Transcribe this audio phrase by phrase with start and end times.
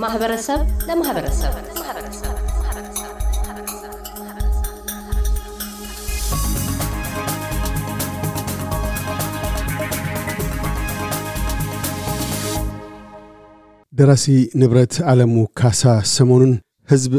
[0.00, 1.54] ከማህበረሰብ ለማህበረሰብ
[13.92, 14.26] ደራሲ
[14.60, 15.82] ንብረት ዓለሙ ካሳ
[16.14, 16.52] ሰሞኑን
[16.88, 17.12] ሕዝብ፣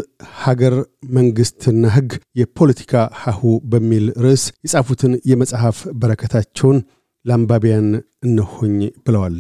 [0.44, 0.76] ሀገር፣
[1.12, 2.10] መንግሥትና ሕግ
[2.42, 6.80] የፖለቲካ ሀሁ በሚል ርዕስ የጻፉትን የመጽሐፍ በረከታቸውን
[7.26, 7.90] ለአንባቢያን
[8.24, 9.38] እነሆኝ ብለዋል።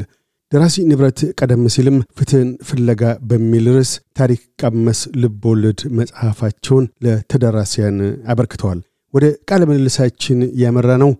[0.52, 7.98] ደራሲ ንብረት ቀደም ሲልም ፍትህን ፍለጋ በሚል ርዕስ ታሪክ ቀመስ ልቦወለድ መጽሐፋቸውን ለተደራሲያን
[8.32, 8.80] አበርክተዋል።
[9.14, 11.12] ወደ ቃለ ምልልሳችን ያመራ ነው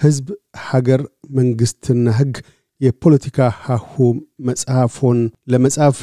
[0.00, 0.26] ሕዝብ፣
[0.66, 1.02] ሀገር፣
[1.38, 2.34] መንግሥትና ሕግ
[2.80, 3.94] የፖለቲካ ሀሁ
[4.48, 5.20] መጽሐፎን
[5.52, 6.00] ለመጻፍ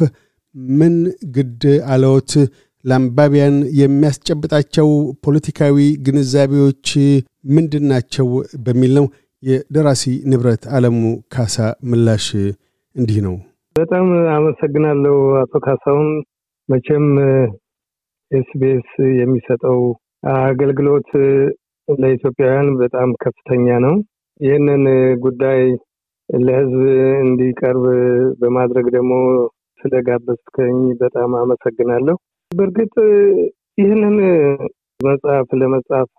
[0.75, 0.95] ምን
[1.35, 2.31] ግድ አለዎት?
[2.85, 4.88] ለአንባቢያን የሚያስጨብጣቸው
[5.25, 5.75] ፖለቲካዊ
[6.05, 6.88] ግንዛቤዎች
[7.56, 8.28] ምንድን ናቸው?
[8.66, 9.06] በሚል ነው።
[9.44, 10.97] የደራሲ ንብረት ዓለሙ
[11.34, 12.25] ካሳ ምላሽ
[12.95, 13.36] እንዲህ ነው።
[13.75, 16.09] በጣም አመሰግናለሁ አቶ ካሳሁን።
[16.70, 17.06] መቼም
[18.31, 19.80] ኤስቢኤስ የሚሰጠው
[20.34, 21.09] አገልግሎት
[21.88, 23.95] ለኢትዮጵያውያን በጣም ከፍተኛ ነው።
[24.39, 24.84] ይህንን
[25.19, 25.62] ጉዳይ
[26.30, 26.84] ለሕዝብ
[27.23, 27.86] እንዲቀርብ
[28.39, 29.14] በማድረግ ደግሞ
[29.80, 32.16] ስለጋበዝከኝ በጣም አመሰግናለሁ።
[32.52, 32.94] በእርግጥ
[33.78, 34.16] ይህንን
[35.00, 36.12] መጽሐፍ ለመጻፍ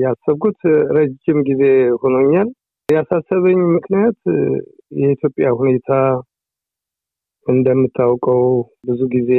[0.00, 0.60] ያሰብኩት
[0.96, 1.62] ረጅም ጊዜ
[2.02, 2.48] ሆኖኛል።
[2.88, 4.18] ያሳሰበኝ ምክንያት
[4.98, 5.90] የኢትዮጵያ ሁኔታ
[7.46, 8.42] እንደምታውቀው
[8.88, 9.32] ብዙ ጊዜ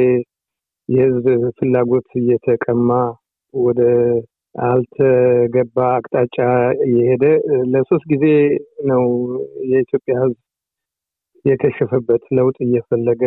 [0.88, 1.26] የህዝብ
[1.56, 2.90] ፍላጎት እየተቀማ
[3.54, 3.80] ወደ
[4.64, 6.36] አልተገባ አቅጣጫ
[6.86, 7.24] እየሄደ
[7.72, 8.24] ለሶስት ጊዜ
[8.86, 9.02] ነው
[9.70, 10.38] የኢትዮጵያ ህዝብ
[11.44, 13.22] የከሸፈበት ለውጥ እየፈለገ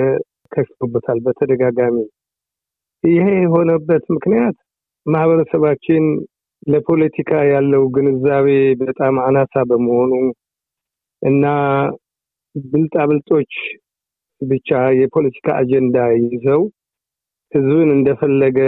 [0.52, 1.98] ከሽፎበታል በተደጋጋሚ።
[3.04, 4.58] ይሄ የሆነበት ምክንያት
[5.06, 6.04] ማህበረሰባችን
[6.68, 8.48] ለፖለቲካ ያለው ግንዛቤ
[8.82, 10.12] በጣም አናሳ በመሆኑ
[11.22, 11.46] እና
[12.56, 13.54] ብልጣብልጦች
[14.42, 16.62] ብቻ የፖለቲካ አጀንዳ ይዘው
[17.52, 18.60] ህዝብን እንደፈለገ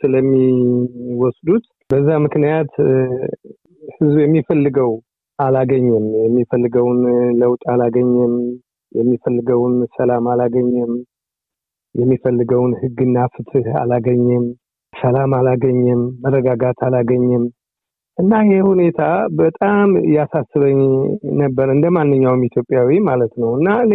[0.00, 2.72] ስለሚወስዱት በዛ ምክንያት
[3.92, 4.90] ህዝብ የሚፈልገው
[5.38, 7.00] አላገኘም፣ የሚፈልገውን
[7.40, 8.34] ለውጥ አላገኘም፣
[8.92, 10.92] የሚፈልገውን ሰላም አላገኘም፣
[11.94, 14.44] የሚፈልገውን ህግና ፍትህ አላገኘም፣
[14.98, 17.44] ሰላም አላገኘም፣ መረጋጋት አላገኘም
[18.18, 19.00] እና ይህ ሁኔታ
[19.40, 20.78] በጣም ያሳስበኝ
[21.40, 23.94] ነበር እንደ ማንኛውም ኢትዮጵያዊ ማለት ነው። እና እኔ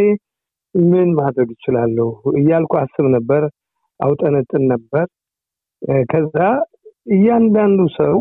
[0.75, 2.07] ምን ማድረግ እችላለሁ
[2.39, 3.43] እያልኩ አስብ ነበር፣
[3.99, 5.05] አውጠነጥን ነበር።
[6.11, 6.35] ከዛ
[7.13, 8.15] እያንዳንዱ ሰው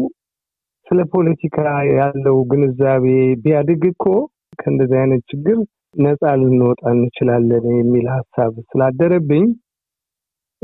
[0.86, 1.58] ስለ ፖለቲካ
[1.98, 3.04] ያለው ግንዛቤ
[3.42, 4.04] ቢያድግ እኮ
[4.60, 5.58] ከእንደዚህ አይነት ችግር
[5.98, 9.44] ነፃ ልንወጣ እንችላለን የሚል ሀሳብ ስላደረብኝ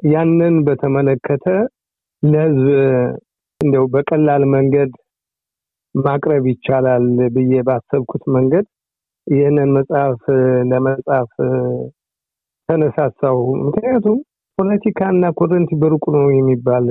[0.09, 1.47] ያንን በተመለከተ
[2.23, 2.67] ለህዝብ
[3.61, 4.91] እንደው በቀላል መንገድ
[5.95, 8.67] ማቅረብ ይቻላል ብዬ ባሰብኩት መንገድ
[9.27, 10.21] ይህንን መጽሐፍ
[10.71, 11.31] ለመጻፍ
[12.69, 14.19] ተነሳሳው። ምክንያቱም
[14.59, 16.87] ፖለቲካ እና ኮረንቲ በሩቁ ነው የሚባል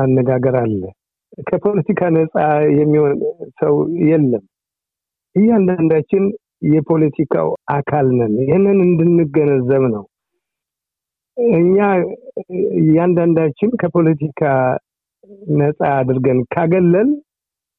[0.00, 0.82] አነጋገር አለ።
[1.48, 2.34] ከፖለቲካ ነፃ
[2.78, 3.14] የሚሆን
[3.60, 3.74] ሰው
[4.08, 4.44] የለም።
[5.36, 6.24] እያንዳንዳችን
[6.68, 10.04] የፖለቲካው አካል ነን። ይህንን እንድንገነዘብ ነው።
[11.36, 11.76] እኛ
[12.80, 14.42] እያንዳንዳችን ከፖለቲካ
[15.58, 17.10] ነፃ አድርገን ካገለል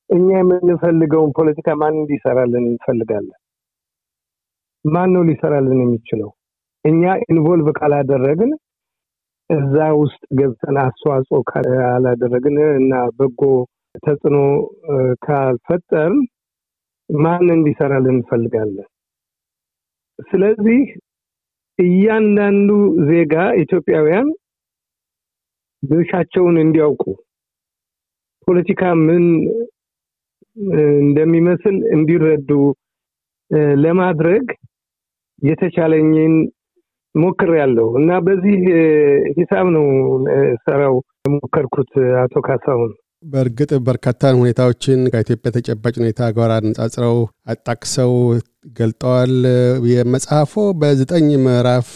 [0.09, 3.37] እኛ የምንፈልገውን ፖለቲካ ማን እንዲሰራልን እንፈልጋለን?
[4.85, 6.29] ማን ነው ሊሰራልን የሚችለው?
[6.85, 8.51] እኛ ኢንቮልቭ ካላደረግን
[9.49, 13.41] እዛ ውስጥ ገብተን አስተዋጽኦ ካላደረግን እና በጎ
[14.05, 14.37] ተጽዕኖ
[15.25, 16.17] ካልፈጠርን
[17.09, 18.87] ማን እንዲሰራልን እንፈልጋለን?
[20.29, 20.79] ስለዚህ
[21.79, 22.69] እያንዳንዱ
[23.09, 23.33] ዜጋ
[23.63, 24.27] ኢትዮጵያውያን
[25.83, 27.03] ድርሻቸውን እንዲያውቁ
[28.47, 29.25] ፖለቲካ ምን
[31.01, 32.49] እንደሚመስል እንዲረዱ
[33.83, 34.45] ለማድረግ
[35.41, 36.33] የተቻለኝን
[37.15, 38.57] ሞክር ያለው እና በዚህ
[39.37, 39.85] ሂሳብ ነው
[40.65, 40.95] ሰራው
[41.35, 41.91] ሞከርኩት።
[42.23, 42.91] አቶ ካሳሁን
[43.23, 47.17] በእርግጥ በርካታ ሁኔታዎችን ከኢትዮጵያ ተጨባጭ ሁኔታ ጋር አነጻጽረው
[47.53, 48.11] አጣቅሰው
[48.65, 49.33] ገልጠዋል።
[49.91, 51.89] የመጽሐፎ በዘጠኝ ምዕራፍ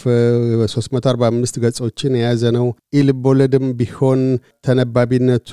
[0.66, 2.66] 345 ገጾችን የያዘ ነው።
[2.98, 4.20] ኢልቦለድም ቢሆን
[4.66, 5.50] ተነባቢነቱ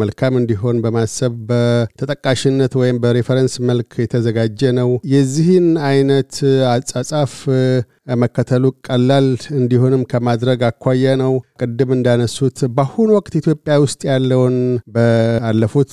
[0.00, 6.34] መልካም እንዲሆን በማሰብ በተጠቃሽነት ወይም በሬፈረንስ መልክ የተዘጋጀ ነው። የዚህን አይነት
[6.72, 7.34] አጻጻፍ
[8.22, 9.28] መከተሉ ቀላል
[9.58, 14.56] እንዲሆንም ከማድረግ አኳያ ነው። ቅድም እንዳነሱት በአሁኑ ወቅት ኢትዮጵያ ውስጥ ያለውን
[14.96, 15.92] ባለፉት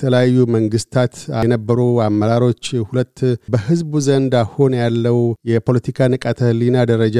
[0.00, 1.14] የተለያዩ መንግስታት
[1.44, 3.18] የነበሩ አመራሮች ሁለት
[3.52, 5.18] በህዝቡ ዘንድ አሁን ያለው
[5.50, 7.18] የፖለቲካ ንቃተ ህሊና ደረጃ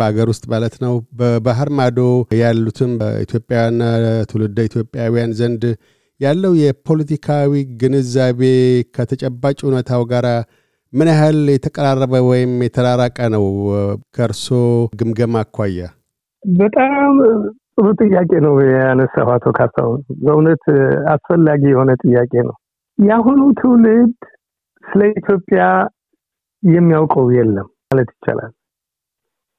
[0.00, 2.00] በአገር ውስጥ ማለት ነው፣ በባህር ማዶ
[2.40, 3.84] ያሉትም በኢትዮጵያውያንና
[4.30, 5.64] ትውልደ ኢትዮጵያውያን ዘንድ
[6.20, 7.52] ያለው የፖለቲካዊ
[7.82, 8.42] ግንዛቤ
[8.96, 10.28] ከተጨባጭ እውነታው ጋር
[10.92, 13.46] ምን ያህል የተቀራረበ ወይም የተራራቀ ነው
[14.16, 14.46] ከእርሶ
[14.94, 15.80] ግምገማ አኳያ?
[16.42, 17.14] በጣም
[17.78, 20.64] ጥሩ ጥያቄ ነው ያነሳው አቶ ካሳሁን። በእውነት
[21.12, 22.56] አስፈላጊ የሆነ ጥያቄ ነው።
[22.98, 24.14] የአሁኑ ትውልድ
[24.84, 25.62] ስለ ኢትዮጵያ
[26.62, 28.52] የሚያውቀው የለም ማለት ይቻላል።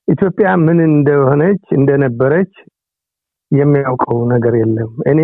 [0.08, 2.52] ኢትዮጵያ ምን እንደሆነች እንደነበረች
[3.52, 5.22] የሚያውቀው ነገር የለም። እኔ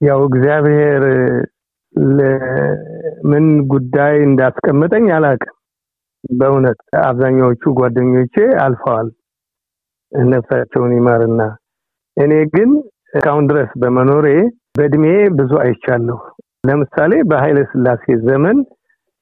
[0.00, 1.04] ያው እግዚአብሔር
[2.14, 5.54] ለምን ጉዳይ እንዳስቀመጠኝ አላውቅም።
[6.32, 9.08] በእውነት አብዛኛዎቹ ጓደኞቼ አልፈዋል፣
[10.30, 11.40] ነፍሳቸውን ይማርና
[12.16, 12.70] እኔ ግን
[13.08, 14.26] እስካሁን ድረስ በመኖሬ
[14.78, 15.04] በእድሜ
[15.38, 16.18] ብዙ አይቻለሁ።
[16.68, 18.58] ለምሳሌ በኃይለ ስላሴ ዘመን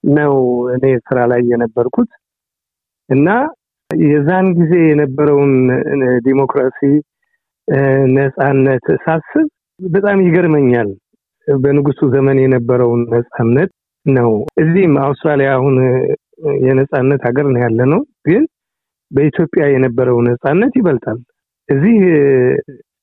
[0.04, 0.34] ነው
[0.74, 2.10] እኔ ስራ ላይ የነበርኩት
[3.08, 3.28] እና
[3.90, 5.52] የዛን ጊዜ የነበረውን
[6.26, 6.80] ዲሞክራሲ
[8.16, 9.46] ነፃነት ሳስብ
[9.80, 10.88] በጣም ይገርመኛል።
[11.46, 13.70] በንጉሱ ዘመን የነበረውን ነፃነት
[14.06, 14.30] ነው።
[14.62, 15.76] እዚህም አውስትራሊያ አሁን
[16.64, 18.42] የነፃነት ሀገር ነው ያለ ነው፣ ግን
[19.10, 21.18] በኢትዮጵያ የነበረው ነፃነት ይበልጣል።
[21.68, 21.96] እዚህ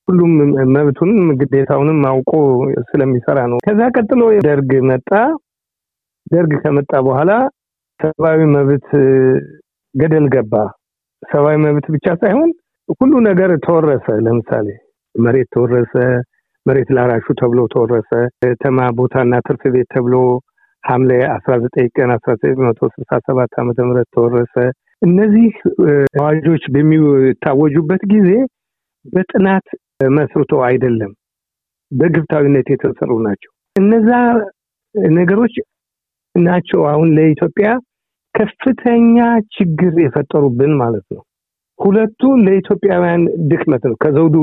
[0.08, 0.32] ሁሉም
[0.76, 2.32] መብቱንም ግዴታውንም አውቆ
[2.90, 5.10] ስለሚሰራ ነው። ከዛ ቀጥሎ ደርግ መጣ።
[6.32, 7.32] ደርግ ከመጣ በኋላ
[8.00, 8.88] ሰብአዊ መብት
[9.96, 10.54] ገደል ገባ።
[11.24, 12.50] ሰብአዊ መብት ብቻ ሳይሆን
[13.00, 14.68] ሁሉ ነገር ተወረሰ። ለምሳሌ
[15.16, 15.94] መሬት ተወረሰ፣
[16.66, 18.12] መሬት ላራሹ ተብሎ ተወረሰ።
[18.64, 20.16] ተማ ቦታና ትርፍ ቤት ተብሎ
[20.84, 23.72] ሐምሌ 19 ቀን 1967 ዓ ም
[24.16, 24.56] ተወረሰ።
[25.02, 25.52] እነዚህ
[26.20, 28.30] አዋጆች በሚታወጁበት ጊዜ
[29.06, 29.68] በጥናት
[30.14, 31.12] መስርቶ አይደለም፣
[31.92, 34.10] በግብታዊነት የተሰሩ ናቸው። እነዛ
[35.16, 35.56] ነገሮች
[36.36, 37.68] ናቸው አሁን ለኢትዮጵያ
[38.36, 39.18] ከፍተኛ
[39.56, 41.24] ችግር የፈጠሩብን ማለት ነው።
[41.80, 43.22] ሁለቱ ለኢትዮጵያውያን
[43.52, 44.36] ድክመት ነው፣ ከዘውዱ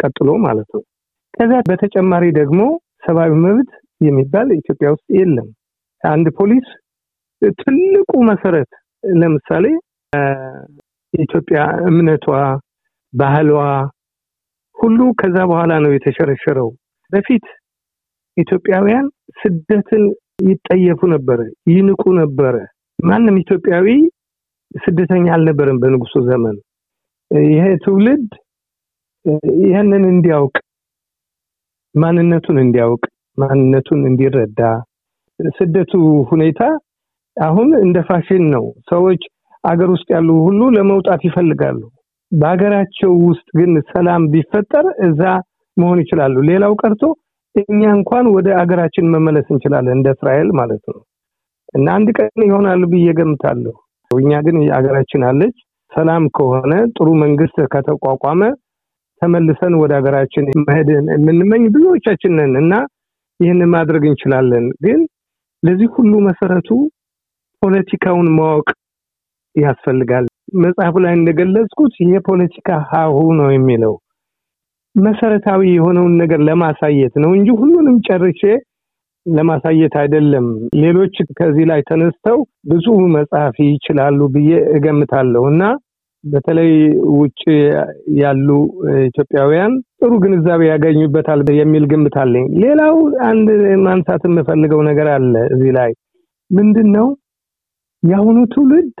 [0.00, 0.82] ቀጥሎ ማለት ነው።
[1.34, 2.60] ከዛ በተጨማሪ ደግሞ
[3.06, 5.48] ሰብአዊ መብት የሚባል ኢትዮጵያ ውስጥ የለም።
[6.04, 6.66] አንድ ፖሊስ
[7.60, 8.70] ትልቁ መሰረት
[9.04, 9.64] ለምሳሌ
[11.14, 11.58] ኢትዮጵያ
[11.88, 12.26] እምነቷ፣
[13.12, 13.50] ባህሏ
[14.76, 16.68] ሁሉ ከዛ በኋላ ነው የተሸረሸረው።
[17.12, 17.46] በፊት
[18.36, 19.06] ኢትዮጵያውያን
[19.40, 20.02] ስደትን
[20.44, 21.40] ይጠየፉ ነበረ፣
[21.70, 22.54] ይንቁ ነበረ።
[22.98, 23.86] ማንም ኢትዮጵያዊ
[24.80, 26.56] ስደተኛ አልነበረም በንጉሱ ዘመን።
[27.50, 28.28] ይሄ ትውልድ
[29.62, 30.56] ይህንን እንዲያውቅ
[31.94, 33.02] ማንነቱን እንዲያውቅ
[33.38, 34.60] ማንነቱን እንዲረዳ
[35.40, 35.92] ስደቱ
[36.30, 36.60] ሁኔታ
[37.38, 39.22] አሁን እንደ ፋሽን ነው። ሰዎች
[39.64, 41.80] አገር ውስጥ ያሉ ሁሉ ለመውጣት ይፈልጋሉ።
[42.32, 45.22] በሀገራቸው ውስጥ ግን ሰላም ቢፈጠር እዛ
[45.76, 47.02] መሆን ይችላሉ። ሌላው ቀርቶ
[47.54, 51.00] እኛ እንኳን ወደ አገራችን መመለስ እንችላለን፣ እንደ እስራኤል ማለት ነው።
[51.74, 53.74] እና አንድ ቀን ይሆናሉ ብዬ ገምታለሁ።
[54.10, 55.56] እኛ ግን አገራችን አለች።
[55.92, 58.40] ሰላም ከሆነ ጥሩ መንግስት ከተቋቋመ
[59.22, 62.74] ተመልሰን ወደ ሀገራችን መሄድን የምንመኝ ብዙዎቻችን ነን እና
[63.40, 65.00] ይህን ማድረግ እንችላለን። ግን
[65.62, 66.68] ለዚህ ሁሉ መሰረቱ
[67.62, 68.68] ፖለቲካውን ማወቅ
[69.54, 70.26] ያስፈልጋል።
[70.58, 73.94] መጽሐፉ ላይ እንደገለጽኩት የፖለቲካ ሀሁ ነው የሚለው
[74.94, 78.42] መሰረታዊ የሆነውን ነገር ለማሳየት ነው እንጂ ሁሉንም ጨርሼ
[79.26, 80.46] ለማሳየት አይደለም።
[80.82, 82.38] ሌሎች ከዚህ ላይ ተነስተው
[82.70, 85.62] ብዙ መጽሐፍ ይችላሉ ብዬ እገምታለሁ እና
[86.24, 86.70] በተለይ
[87.16, 87.42] ውጭ
[88.20, 88.48] ያሉ
[89.04, 92.96] ኢትዮጵያውያን ጥሩ ግንዛቤ ያገኙበታል የሚል ግምት አለኝ። ሌላው
[93.28, 93.48] አንድ
[93.84, 95.92] ማንሳት የምፈልገው ነገር አለ እዚህ ላይ
[96.50, 97.06] ምንድን ነው
[98.02, 98.94] የአሁኑ ትውልድ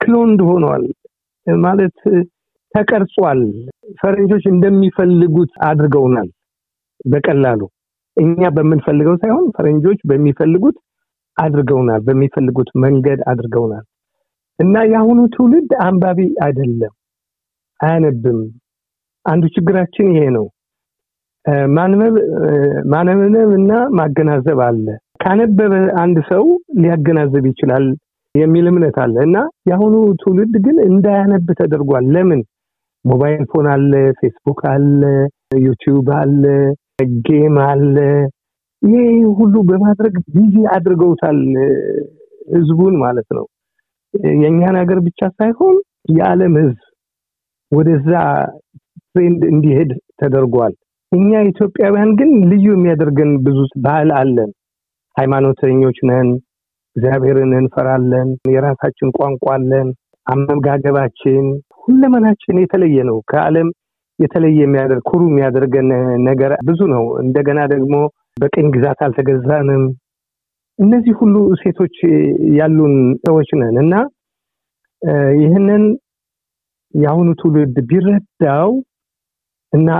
[0.00, 0.84] ክሎንድ ሆኗል
[1.46, 1.96] ማለት
[2.74, 3.40] ተቀርጿል።
[4.00, 6.28] ፈረንጆች እንደሚፈልጉት አድርገውናል
[7.04, 7.60] በቀላሉ
[8.16, 10.76] እኛ በምንፈልገው ሳይሆን ፈረንጆች በሚፈልጉት
[11.36, 13.84] አድርገውናል፣ በሚፈልጉት መንገድ አድርገውናል።
[14.58, 16.92] እና የአሁኑ ትውልድ አንባቢ አይደለም፣
[17.80, 18.40] አያነብም።
[19.26, 20.46] አንዱ ችግራችን ይሄ ነው።
[21.74, 22.14] ማንበብ
[23.56, 24.86] እና ማገናዘብ አለ።
[25.22, 25.72] ካነበበ
[26.02, 26.44] አንድ ሰው
[26.76, 27.84] ሊያገናዘብ ይችላል
[28.34, 32.40] የሚል እምነት አለ እና የአሁኑ ትውልድ ግን እንዳያነብ ተደርጓል። ለምን?
[33.04, 35.02] mobile phone አለ፣ ፌስቡክ አለ፣
[35.62, 36.44] YouTube አለ፣
[37.26, 37.96] game አለ።
[38.82, 39.08] ይህ
[39.38, 41.40] ሁሉ በማድረግ busy አድርገውታል
[42.52, 43.44] ህዝቡን ማለት ነው።
[44.34, 45.76] የእኛን ሀገር ብቻ ሳይሆን
[46.12, 46.80] የዓለም ህዝብ
[47.72, 48.10] ወደዛ
[49.08, 50.74] trend እንዲሄድ ተደርጓል።
[51.12, 54.50] እኛ ኢትዮጵያውያን ግን ልዩ የሚያደርገን ብዙ ባህል አለን።
[55.16, 56.28] ሃይማኖተኞች ነን፣
[56.96, 59.88] እግዚአብሔርን እንፈራለን፣ የራሳችን ቋንቋ አለን፣
[60.26, 61.44] አመጋገባችን፣
[61.82, 63.68] ሁለመናችን የተለየ ነው። ከዓለም
[64.18, 65.88] የተለየ የሚያደርግ ኩሩ የሚያደርገን
[66.26, 67.94] ነገር ብዙ ነው። እንደገና ደግሞ
[68.36, 69.84] በቅኝ ግዛት አልተገዛንም።
[70.78, 71.96] እነዚህ ሁሉ እሴቶች
[72.58, 73.94] ያሉን ሰዎች ነን እና
[75.40, 75.82] ይህንን
[76.94, 78.70] የአሁኑ ትውልድ ቢረዳው
[79.72, 79.90] እና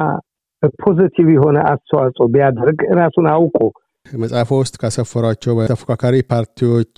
[0.82, 3.58] positive የሆነ አስተዋጽኦ ቢያደርግ ራሱን አውቆ
[4.06, 6.96] መጽሐፎ ውስጥ ካሰፈሯቸው በተፎካካሪ ፓርቲዎች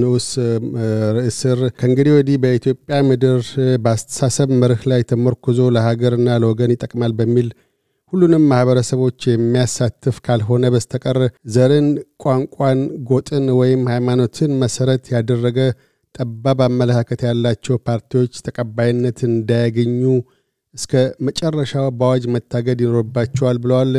[0.00, 0.28] ንዑስ
[1.16, 3.40] ርዕስ ስር ከእንግዲህ ወዲህ በኢትዮጵያ ምድር
[3.84, 7.48] በአስተሳሰብ መርህ ላይ ተመርኩዞ ለሀገርና ለወገን ይጠቅማል በሚል
[8.12, 11.18] ሁሉንም ማህበረሰቦች የሚያሳትፍ ካልሆነ በስተቀር
[11.54, 11.88] ዘርን፣
[12.24, 12.78] ቋንቋን፣
[13.10, 15.58] ጎጥን ወይም ሃይማኖትን መሰረት ያደረገ
[16.14, 20.00] ጠባብ አመለካከት ያላቸው ፓርቲዎች ተቀባይነት እንዳያገኙ
[20.74, 20.92] እስከ
[21.26, 23.92] መጨረሻው በአዋጅ መታገድ ይኖርባቸዋል ብለዋል።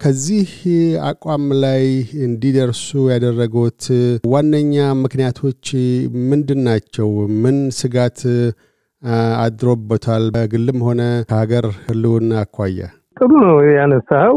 [0.00, 0.48] ከዚህ
[1.08, 1.82] አቋም ላይ
[2.26, 3.82] እንዲደርሱ ያደረጉት
[4.26, 5.64] ዋነኛ ምክንያቶች
[6.30, 7.08] ምንድን ናቸው?
[7.42, 8.20] ምን ስጋት
[9.44, 10.24] አድሮበታል?
[10.34, 12.80] በግልም ሆነ ከሀገር ህልውና አኳያ።
[13.16, 14.34] ጥሩ ነው ያነሳው።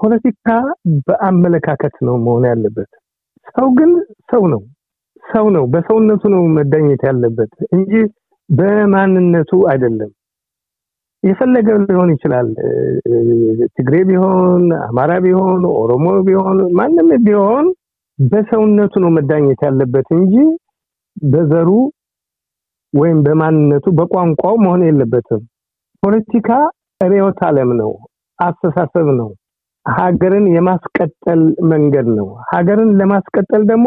[0.00, 0.46] ፖለቲካ
[1.06, 2.90] በአመለካከት ነው መሆን ያለበት።
[3.56, 3.90] ሰው ግን
[4.32, 4.62] ሰው ነው
[5.24, 7.92] ሰው ነው። በሰውነቱ ነው መዳኘት ያለበት እንጂ
[8.48, 10.10] በማንነቱ አይደለም።
[11.22, 12.46] የፈለገ ሊሆን ይችላል።
[13.76, 17.66] ትግሬ ቢሆን፣ አማራ ቢሆን፣ ኦሮሞ ቢሆን፣ ማንም ቢሆን
[18.18, 20.34] በሰውነቱ ነው መዳኘት ያለበት እንጂ
[21.26, 21.68] በዘሩ
[22.94, 25.42] ወይም በማንነቱ በቋንቋው መሆን የለበትም።
[26.02, 26.48] ፖለቲካ
[27.00, 27.90] ርዕዮተ ዓለም ነው፣
[28.38, 29.30] አስተሳሰብ ነው፣
[29.86, 33.86] ሀገርን የማስቀጠል መንገድ ነው። ሀገርን ለማስቀጠል ደግሞ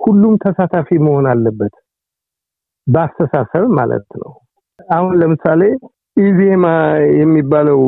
[0.00, 1.74] ሁሉም ተሳታፊ መሆን አለበት፣
[2.86, 4.32] በአስተሳሰብ ማለት ነው።
[4.90, 5.62] አሁን ለምሳሌ
[6.16, 6.66] ኢዜማ
[7.18, 7.80] የሚባለው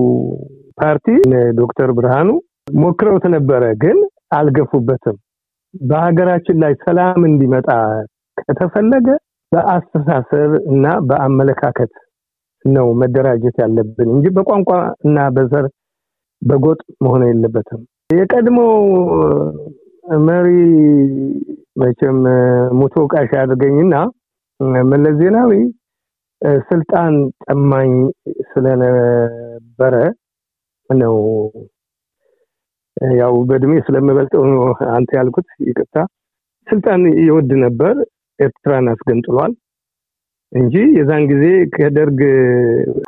[0.78, 1.06] ፓርቲ
[1.58, 2.28] ዶክተር ብርሃኑ
[2.76, 3.98] ሞክረውት ነበረ፣ ግን
[4.36, 5.16] አልገፉበትም።
[5.82, 7.68] በሀገራችን ላይ ሰላም እንዲመጣ
[8.38, 9.08] ከተፈለገ
[9.52, 11.92] በአስተሳሰብ እና በአመለካከት
[12.64, 14.70] ነው መደራጀት ያለብን እንጂ በቋንቋ
[15.06, 15.66] እና በዘር
[16.42, 18.58] በጎጥ መሆን የለበትም። የቀድሞ
[20.26, 20.48] መሪ
[21.80, 22.18] መቼም
[22.78, 23.94] ሙቶ ቃሽ አድርገኝና
[24.90, 25.52] መለስ ዜናዊ
[26.68, 27.14] ስልጣን
[27.44, 27.92] ጠማኝ
[28.50, 29.94] ስለነበረ
[30.90, 31.16] ነው።
[33.16, 34.42] ያው በእድሜ ስለምበልጠው
[34.94, 35.96] አንተ ያልኩት ይቅርታ።
[36.66, 37.94] ስልጣን ይወድ ነበር።
[38.38, 39.52] ኤርትራን አስገንጥሏል
[40.52, 42.20] እንጂ የዛን ጊዜ ከደርግ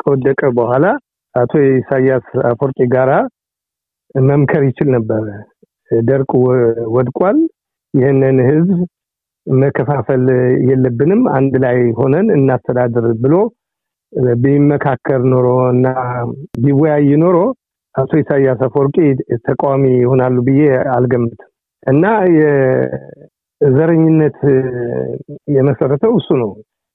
[0.00, 0.86] ከወደቀ በኋላ
[1.34, 3.10] አቶ ኢሳያስ አፈወርቂ ጋራ
[4.24, 5.26] መምከር ይችል ነበረ።
[6.06, 6.30] ደርግ
[6.94, 7.38] ወድቋል።
[7.94, 8.70] ይህንን ህዝብ
[9.56, 10.24] መከፋፈል
[10.68, 13.34] የለብንም፣ አንድ ላይ ሆነን እናስተዳድር ብሎ
[14.42, 15.86] ቢመካከር ኖሮ እና
[16.64, 17.36] ቢወያይ ኖሮ
[17.94, 18.96] አቶ ኢሳያስ አፈወርቂ
[19.46, 20.60] ተቃዋሚ ይሆናሉ ብዬ
[20.94, 21.48] አልገምትም።
[21.82, 22.04] እና
[22.38, 24.38] የዘረኝነት
[25.54, 26.50] የመሰረተው እሱ ነው።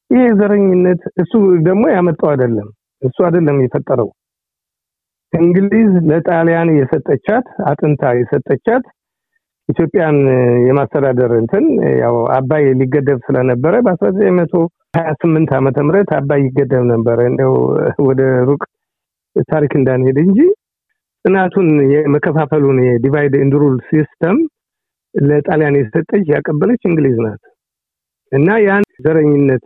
[0.09, 1.31] ይህ ዘረኝነት እሱ
[1.67, 2.67] ደግሞ ያመጣው አይደለም፣
[3.01, 4.09] እሱ አይደለም የፈጠረው።
[5.33, 8.83] እንግሊዝ ለጣሊያን የሰጠቻት አጥንታ የሰጠቻት
[9.69, 10.17] ኢትዮጵያን
[10.67, 11.65] የማስተዳደር እንትን
[12.01, 17.53] ያው አባይ ሊገደብ ስለነበረ በ1928 ዓመተ ምህረት አባይ ይገደብ ነበረ። እንደው
[18.07, 18.61] ወደ ሩቅ
[19.51, 20.39] ታሪክ እንዳንሄድ እንጂ
[21.25, 23.55] ጥናቱን የመከፋፈሉን የ divide and
[23.89, 24.37] system
[25.15, 27.41] ለጣሊያን የሰጠች ያቀበለች እንግሊዝ ናት
[28.31, 29.65] እና ያን ዘረኝነት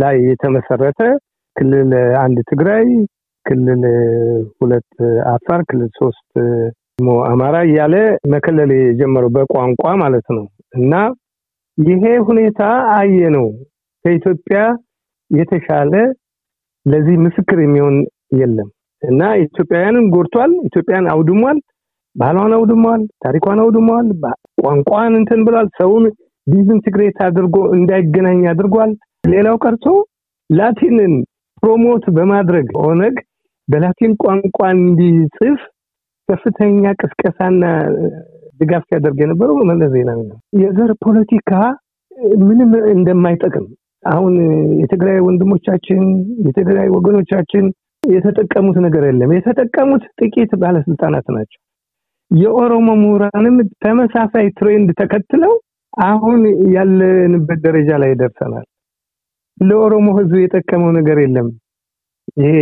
[0.00, 1.00] ላይ የተመሰረተ
[1.56, 2.86] ክልል አንድ ትግራይ፣
[3.46, 3.82] ክልል
[4.60, 4.90] ሁለት
[5.32, 6.30] አፋር፣ ክልል ሶስት
[7.28, 7.94] አማራ እያለ
[8.32, 10.44] መከለል የጀመረው በቋንቋ ማለት ነው።
[10.78, 10.92] እና
[11.78, 12.60] ይሄ ሁኔታ
[12.96, 13.46] አየ ነው
[14.04, 14.58] ከኢትዮጵያ
[15.30, 15.94] የተሻለ
[16.86, 17.96] ለዚህ ምስክር የሚሆን
[18.40, 18.68] የለም
[19.02, 21.58] እና ኢትዮጵያውያንን ጎድቷል። ኢትዮጵያን አውድሟል።
[22.16, 24.08] ባህሏን አውድሟል። ታሪኳን አውድሟል።
[24.62, 26.04] ቋንቋን እንትን ብሏል። ሰውን
[26.46, 28.90] disintegrate አድርጎ እንዳይገናኝ አድርጓል።
[29.24, 29.86] ሌላው ቀርቶ
[30.50, 31.12] ላቲንን
[31.62, 33.14] promote በማድረግ ኦነግ
[33.68, 35.60] በላቲን ቋንቋ እንዲጽፍ
[36.28, 37.62] ከፍተኛ ቅስቀሳና
[38.60, 41.50] ድጋፍ ሲያደርግ የነበረው መለስ ዜናዊ ነው። የዘር ፖለቲካ
[42.42, 43.66] ምንም እንደማይጠቅም
[44.04, 44.34] አሁን
[44.80, 46.02] የትግራይ ወንድሞቻችን
[46.46, 47.64] የትግራይ ወገኖቻችን
[48.02, 51.60] የተጠቀሙት ነገር የለም። የተጠቀሙት ጥቂት ባለስልጣናት ናቸው።
[52.30, 55.54] የኦሮሞ ምሁራንም ተመሳሳይ ትሬንድ ተከትለው
[56.04, 56.40] አሁን
[56.74, 58.66] ያለንበት ደረጃ ላይ ደርሰናል።
[59.58, 61.48] ለኦሮሞ ሕዝብ የጠቀመው ነገር የለም
[62.36, 62.54] ይሄ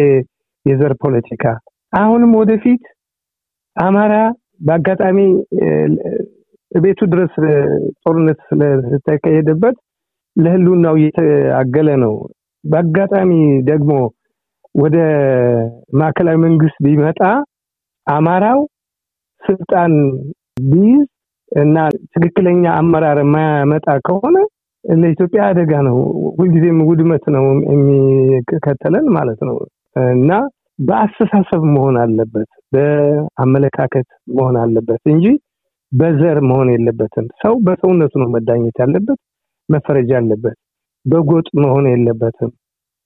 [0.67, 1.45] የዘር ፖለቲካ።
[1.93, 2.83] አሁንም ወደፊት
[3.77, 4.15] አማራ
[4.67, 5.19] በአጋጣሚ
[6.73, 7.33] ቤቱ ድረስ
[8.03, 9.77] ጦርነት ስለተካሄደበት
[10.37, 12.15] ለህልውናው እየተአገለ ነው።
[12.65, 13.31] በአጋጣሚ
[13.71, 13.93] ደግሞ
[14.75, 14.97] ወደ
[16.01, 17.21] ማዕከላዊ መንግስት ቢመጣ
[18.07, 18.61] አማራው
[19.43, 19.93] ስልጣን
[20.71, 21.03] ቢይዝ
[21.53, 21.77] እና
[22.13, 24.37] ትክክለኛ አመራር የማያመጣ ከሆነ
[24.85, 25.97] ለኢትዮጵያ አደጋ ነው።
[26.39, 29.57] ሁልጊዜም ውድመት ነው የሚከተለን ማለት ነው
[30.15, 30.31] እና
[30.79, 35.27] በአስተሳሰብ መሆን አለበት፣ በአመለካከት መሆን አለበት እንጂ
[35.93, 39.19] በዘር መሆን የለበትም። ሰው በሰውነቱ ነው መዳኘት ያለበት፣
[39.69, 40.57] መፈረጃ አለበት።
[41.07, 42.51] በጎጥ መሆን የለበትም።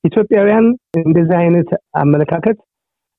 [0.04, 0.66] ኢትዮጵያውያን
[1.00, 1.68] እንደዚህ አይነት
[2.00, 2.58] አመለካከት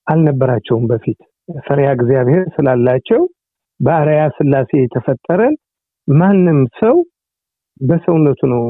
[0.08, 1.20] አልነበራቸውም በፊት።
[1.68, 3.22] ፈሪሃ እግዚአብሔር ስላላቸው
[3.80, 5.56] በአርአያ ስላሴ የተፈጠረን
[6.08, 6.96] ማንም ሰው
[7.82, 8.63] በሰውነቱ ነው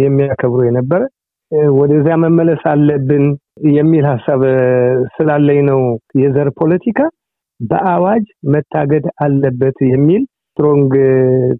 [0.00, 1.02] የሚያከብሩ የነበረ
[1.76, 3.24] ወደዚያ መመለስ አለብን
[3.56, 4.40] የሚል ሀሳብ
[5.14, 5.80] ስላለኝ ነው
[6.22, 7.00] የዘር ፖለቲካ
[7.60, 10.92] በአዋጅ መታገድ አለበት የሚል strong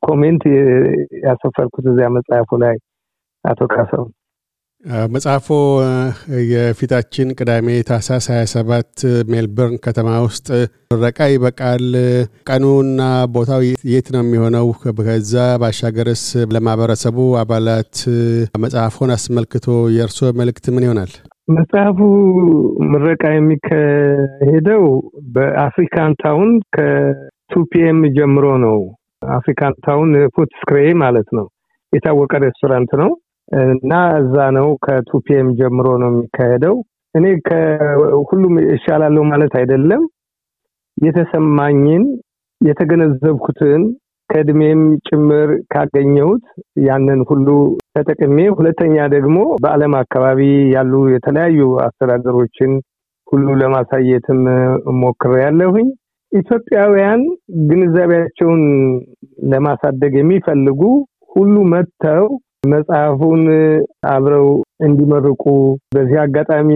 [0.02, 0.42] comment
[1.24, 2.76] ያሰፈርኩት እዚያ መጽሐፉ ላይ
[3.44, 4.04] አቶ ካሰው
[5.08, 5.46] መጽሐፎ
[6.50, 10.48] የፊታችን ቅዳሜ ታህሳስ 27 ሜልበርን ከተማ ውስጥ
[10.90, 11.86] ለምረቃ ይበቃል።
[12.48, 13.00] ቀኑና
[13.36, 14.66] ቦታው የት ነው የሚሆነው?
[15.00, 15.32] ከዛ
[15.62, 16.24] ባሻገርስ
[16.54, 17.94] ለማህበረሰቡ አባላት
[18.64, 21.14] መጽሐፎን አስመልክቶ የእርስዎ መልእክት ምን ይሆናል?
[21.48, 21.98] መጽሐፉ
[22.90, 24.84] ምረቃ የሚካሄደው
[25.34, 28.78] በ African Town ከ two PM ጀምሮ ነው።
[29.36, 31.46] African Town Footscray ማለት ነው።
[31.92, 33.10] የታወቀ ሬስቶራንት ነው
[33.66, 36.76] እና እዛ ነው ከ two PM ጀምሮ ነው የሚካሄደው።
[37.14, 40.02] እኔ ከሁሉም እሻላለሁ ማለት አይደለም።
[40.96, 42.04] የተሰማኝን
[42.60, 43.82] የተገነዘብኩትን
[44.30, 46.44] ከእድሜም ጭምር ካገኘሁት
[46.84, 47.46] ያንን ሁሉ
[47.96, 50.40] ተጠቅሜ፣ ሁለተኛ ደግሞ በዓለም አካባቢ
[50.74, 52.72] ያሉ የተለያዩ አስተዳደሮችን
[53.28, 54.40] ሁሉ ለማሳየትም
[55.02, 55.88] ሞክሬያለሁኝ።
[56.32, 57.20] ኢትዮጵያውያን
[57.68, 58.62] ግንዛቤያቸውን
[59.52, 60.80] ለማሳደግ የሚፈልጉ
[61.30, 62.24] ሁሉ መጥተው
[62.66, 63.42] መጽሐፉን
[64.10, 64.46] አብረው
[64.86, 65.42] እንዲመርቁ
[65.94, 66.68] በዚህ አጋጣሚ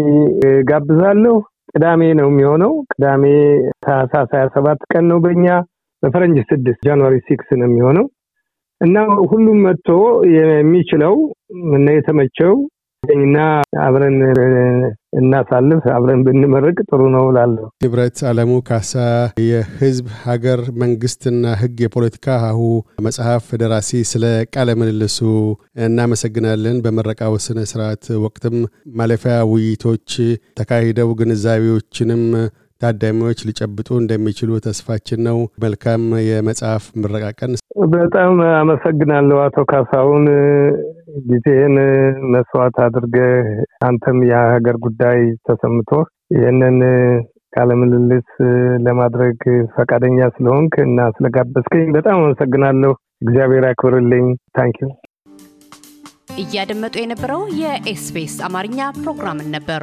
[0.70, 1.36] ጋብዛለሁ።
[1.72, 3.24] ቅዳሜ ነው የሚሆነው። ቅዳሜ
[3.84, 5.46] ታህሳስ ሀያ ሰባት ቀን ነው በእኛ
[6.02, 8.06] በፈረንጅ ስድስት ጃንዋሪ ሲክስ ነው የሚሆነው
[8.80, 8.96] እና
[9.30, 9.88] ሁሉም መጥቶ
[10.34, 11.14] የሚችለው
[11.76, 12.52] እና የተመቸው
[13.02, 13.36] እና
[13.82, 14.16] አብረን
[15.18, 18.92] እናሳልፍ አብረን ብንመርቅ ጥሩ ነው ላለሁ። ንብረት አለሙ ካሳ
[19.42, 22.60] የህዝብ ሀገር መንግስትና ህግ የፖለቲካ ሀሁ
[23.06, 24.24] መጽሐፍ ደራሲ፣ ስለ
[24.54, 25.18] ቃለ ምልልሱ
[25.86, 28.56] እናመሰግናለን። በምረቃው ስነ ስርዓት ወቅትም
[28.98, 30.10] ማለፊያ ውይይቶች
[30.60, 32.24] ተካሂደው ግንዛቤዎችንም
[32.80, 37.54] ታዳሚዎች ሊጨብጡ እንደሚችሉ ተስፋችን ነው። መልካም የመጽሐፍ ምረቃ ቀን።
[37.94, 40.24] በጣም አመሰግናለሁ አቶ ካሳሁን
[41.28, 41.76] ጊዜህን
[42.32, 43.34] መስዋዕት አድርገህ
[43.86, 45.90] አንተም የሀገር ጉዳይ ተሰምቶ
[46.34, 46.78] ይህንን
[47.52, 48.30] ቃለ ምልልስ
[48.86, 49.38] ለማድረግ
[49.76, 54.88] ፈቃደኛ ስለሆንክ እና ስለጋበዝከኝ በጣም አመሰግናለሁ። እግዚአብሔር ያክብርልኝ። ታንኪዩ።
[56.42, 59.82] እያደመጡ የነበረው የኤስቢኤስ አማርኛ ፕሮግራምን ነበር።